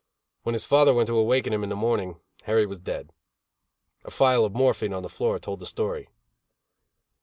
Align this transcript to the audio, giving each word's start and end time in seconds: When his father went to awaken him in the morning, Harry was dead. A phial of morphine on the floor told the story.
When 0.41 0.53
his 0.53 0.65
father 0.65 0.95
went 0.95 1.05
to 1.09 1.15
awaken 1.15 1.53
him 1.53 1.61
in 1.63 1.69
the 1.69 1.75
morning, 1.75 2.19
Harry 2.45 2.65
was 2.65 2.79
dead. 2.79 3.11
A 4.03 4.09
phial 4.09 4.43
of 4.45 4.55
morphine 4.55 4.93
on 4.93 5.03
the 5.03 5.09
floor 5.09 5.37
told 5.37 5.59
the 5.59 5.67
story. 5.67 6.09